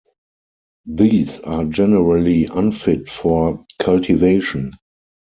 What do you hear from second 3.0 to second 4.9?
for cultivation.